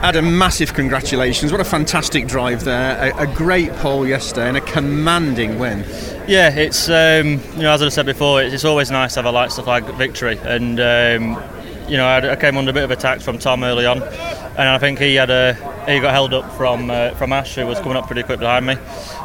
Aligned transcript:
Adam, 0.00 0.38
massive 0.38 0.74
congratulations. 0.74 1.50
What 1.50 1.60
a 1.60 1.64
fantastic 1.64 2.28
drive 2.28 2.62
there. 2.62 3.12
A, 3.12 3.22
a 3.22 3.26
great 3.26 3.72
pole 3.74 4.06
yesterday 4.06 4.48
and 4.48 4.56
a 4.56 4.60
commanding 4.60 5.58
win. 5.58 5.80
Yeah, 6.28 6.54
it's, 6.54 6.88
um, 6.88 7.40
you 7.56 7.62
know, 7.62 7.72
as 7.72 7.82
I 7.82 7.88
said 7.88 8.06
before, 8.06 8.40
it's, 8.40 8.54
it's, 8.54 8.64
always 8.64 8.92
nice 8.92 9.14
to 9.14 9.18
have 9.20 9.26
a 9.26 9.32
lights 9.32 9.56
to 9.56 9.62
flag 9.64 9.84
victory. 9.96 10.38
And, 10.38 10.78
um, 10.78 11.42
you 11.88 11.96
know, 11.96 12.06
I, 12.06 12.32
I, 12.32 12.36
came 12.36 12.56
under 12.56 12.70
a 12.70 12.74
bit 12.74 12.84
of 12.84 12.92
attack 12.92 13.20
from 13.20 13.38
Tom 13.38 13.64
early 13.64 13.86
on, 13.86 14.02
and 14.02 14.68
I 14.68 14.78
think 14.78 15.00
he 15.00 15.16
had 15.16 15.30
a 15.30 15.54
he 15.88 16.00
got 16.00 16.12
held 16.12 16.34
up 16.34 16.52
from 16.52 16.90
uh, 16.90 17.10
from 17.12 17.32
Ash, 17.32 17.54
who 17.54 17.66
was 17.66 17.78
coming 17.80 17.96
up 17.96 18.06
pretty 18.06 18.22
quick 18.22 18.38
behind 18.38 18.66
me. 18.66 18.76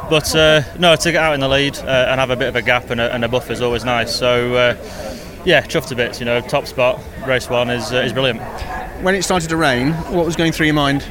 But 0.08 0.34
uh, 0.34 0.62
no, 0.78 0.96
to 0.96 1.12
get 1.12 1.22
out 1.22 1.34
in 1.34 1.40
the 1.40 1.48
lead 1.48 1.76
uh, 1.78 2.06
and 2.08 2.18
have 2.18 2.30
a 2.30 2.36
bit 2.36 2.48
of 2.48 2.56
a 2.56 2.62
gap 2.62 2.90
and 2.90 3.00
a, 3.00 3.14
and 3.14 3.24
a 3.24 3.28
buffer 3.28 3.52
is 3.52 3.60
always 3.60 3.84
nice. 3.84 4.16
So 4.16 4.54
uh, 4.54 5.42
yeah, 5.44 5.60
chuffed 5.62 5.92
a 5.92 5.94
bit. 5.94 6.18
You 6.20 6.26
know, 6.26 6.40
top 6.40 6.66
spot, 6.66 7.00
race 7.26 7.50
one 7.50 7.68
is 7.68 7.92
uh, 7.92 7.96
is 7.96 8.12
brilliant. 8.12 8.40
When 9.02 9.14
it 9.14 9.22
started 9.22 9.48
to 9.50 9.56
rain, 9.56 9.92
what 10.12 10.24
was 10.24 10.36
going 10.36 10.52
through 10.52 10.66
your 10.66 10.74
mind? 10.74 11.04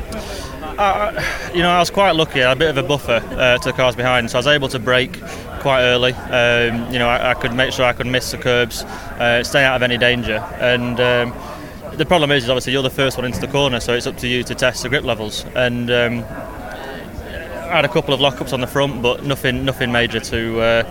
Uh, 0.77 1.21
you 1.53 1.61
know, 1.61 1.69
I 1.69 1.79
was 1.79 1.89
quite 1.89 2.11
lucky. 2.11 2.41
I 2.41 2.49
had 2.49 2.57
a 2.57 2.59
bit 2.59 2.69
of 2.69 2.77
a 2.77 2.83
buffer 2.83 3.19
to 3.19 3.59
the 3.63 3.73
cars 3.73 3.95
behind, 3.95 4.31
so 4.31 4.37
I 4.37 4.39
was 4.39 4.47
able 4.47 4.67
to 4.69 4.79
brake 4.79 5.21
quite 5.59 5.83
early. 5.83 6.13
Um, 6.13 6.91
you 6.91 6.97
know, 6.97 7.07
I, 7.07 7.31
I, 7.31 7.33
could 7.35 7.53
make 7.53 7.71
sure 7.73 7.85
I 7.85 7.93
could 7.93 8.07
miss 8.07 8.31
the 8.31 8.37
curbs, 8.37 8.79
stay 9.47 9.63
out 9.63 9.75
of 9.75 9.83
any 9.83 9.97
danger, 9.97 10.37
and. 10.59 10.99
Um, 10.99 11.33
the 11.97 12.05
problem 12.07 12.31
is, 12.31 12.45
is 12.45 12.49
obviously 12.49 12.73
you're 12.73 12.81
the 12.81 12.89
first 12.89 13.17
one 13.17 13.25
into 13.25 13.39
the 13.39 13.47
corner, 13.47 13.79
so 13.79 13.93
it's 13.93 14.07
up 14.07 14.17
to 14.17 14.27
you 14.27 14.43
to 14.43 14.55
test 14.55 14.81
the 14.81 14.89
grip 14.89 15.03
levels. 15.03 15.45
And 15.55 15.91
um, 15.91 16.25
had 17.75 17.85
a 17.85 17.89
couple 17.89 18.13
of 18.13 18.19
lockups 18.19 18.53
on 18.53 18.61
the 18.61 18.67
front, 18.67 19.01
but 19.01 19.23
nothing, 19.23 19.65
nothing 19.65 19.91
major 19.91 20.19
to 20.19 20.61
uh, 20.61 20.83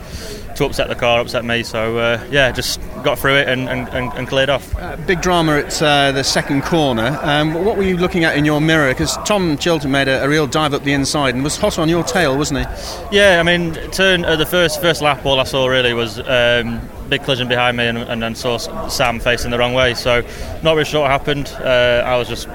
to 0.54 0.64
upset 0.64 0.88
the 0.88 0.94
car, 0.94 1.20
upset 1.20 1.44
me. 1.44 1.62
So 1.62 1.98
uh, 1.98 2.26
yeah, 2.30 2.52
just 2.52 2.80
got 3.02 3.18
through 3.18 3.36
it 3.36 3.48
and, 3.48 3.68
and, 3.68 3.88
and 3.88 4.28
cleared 4.28 4.50
off. 4.50 4.76
Uh, 4.76 4.96
big 4.96 5.20
drama 5.20 5.58
at 5.58 5.82
uh, 5.82 6.12
the 6.12 6.22
second 6.22 6.62
corner. 6.62 7.18
Um, 7.22 7.54
what 7.64 7.76
were 7.76 7.82
you 7.82 7.96
looking 7.96 8.24
at 8.24 8.36
in 8.36 8.44
your 8.44 8.60
mirror? 8.60 8.88
Because 8.88 9.16
Tom 9.18 9.56
Chilton 9.58 9.90
made 9.90 10.08
a, 10.08 10.24
a, 10.24 10.28
real 10.28 10.46
dive 10.46 10.74
up 10.74 10.84
the 10.84 10.92
inside 10.92 11.34
and 11.34 11.42
was 11.42 11.56
hot 11.56 11.78
on 11.78 11.88
your 11.88 12.04
tail, 12.04 12.36
wasn't 12.36 12.60
he? 12.60 13.16
Yeah, 13.16 13.40
I 13.40 13.42
mean, 13.42 13.74
turn 13.90 14.24
uh, 14.24 14.36
the 14.36 14.46
first 14.46 14.80
first 14.80 15.02
lap, 15.02 15.24
all 15.24 15.40
I 15.40 15.44
saw 15.44 15.66
really 15.66 15.94
was. 15.94 16.18
Um, 16.20 16.80
big 17.08 17.24
collision 17.24 17.46
behind 17.46 17.76
me 17.76 17.86
and, 17.86 17.98
and 17.98 18.22
then 18.22 18.34
saw 18.34 18.56
Sam 18.88 19.20
facing 19.20 19.50
the 19.50 19.58
wrong 19.58 19.74
way. 19.74 19.92
So 19.92 20.22
not 20.62 20.72
really 20.72 20.86
sure 20.86 21.02
what 21.02 21.10
happened. 21.10 21.48
Uh, 21.58 22.02
I 22.06 22.16
was 22.16 22.26
just 22.26 22.46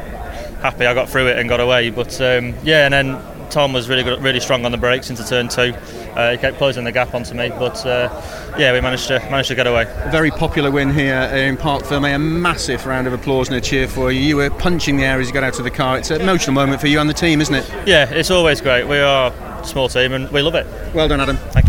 happy 0.61 0.88
I 0.88 0.95
got 0.95 1.09
through 1.09 1.28
it 1.28 1.38
and 1.38 1.48
got 1.48 1.59
away. 1.59 1.92
But 1.92 2.20
um, 2.22 2.55
yeah, 2.64 2.86
and 2.86 2.94
then 2.94 3.36
Tom 3.50 3.73
was 3.73 3.90
really 3.90 4.03
good, 4.03 4.22
really 4.22 4.40
strong 4.40 4.66
on 4.66 4.72
the 4.72 4.78
brakes 4.78 5.09
into 5.09 5.23
turn 5.26 5.48
two. 5.48 5.73
Uh, 6.16 6.31
he 6.31 6.38
kept 6.38 6.58
closing 6.58 6.84
the 6.84 6.92
gap 6.92 7.14
onto 7.14 7.34
me, 7.34 7.50
but 7.50 7.86
uh, 7.86 8.09
yeah, 8.58 8.73
we 8.73 8.81
managed 8.81 9.08
to 9.08 9.20
managed 9.30 9.50
to 9.50 9.56
get 9.56 9.67
away. 9.67 9.84
A 9.84 10.09
very 10.12 10.31
popular 10.31 10.72
win 10.72 10.94
here 10.94 11.16
in 11.16 11.58
Parc 11.58 11.84
Fermé. 11.84 12.16
A 12.16 12.20
massive 12.20 12.86
round 12.86 13.08
of 13.08 13.14
applause 13.14 13.48
and 13.50 13.58
a 13.58 13.62
cheer 13.62 13.88
for 13.88 14.12
you. 14.12 14.20
You 14.20 14.38
were 14.38 14.50
punching 14.50 14.98
the 14.98 15.04
air 15.04 15.20
as 15.20 15.28
you 15.28 15.34
got 15.34 15.44
out 15.44 15.58
of 15.58 15.64
the 15.64 15.72
car. 15.72 15.98
It's 15.98 16.12
an 16.12 16.22
emotional 16.22 16.54
moment 16.54 16.81
for 16.81 16.88
you 16.88 17.00
and 17.00 17.09
the 17.09 17.14
team, 17.14 17.42
isn't 17.42 17.56
it? 17.56 17.70
Yeah, 17.86 18.09
it's 18.09 18.31
always 18.31 18.62
great. 18.62 18.88
We 18.88 19.00
are 19.00 19.31
a 19.31 19.66
small 19.66 19.89
team 19.89 20.14
and 20.14 20.30
we 20.32 20.42
love 20.42 20.56
it. 20.56 20.66
Well 20.94 21.08
done, 21.08 21.22
Adam. 21.22 21.38
Thank. 21.38 21.67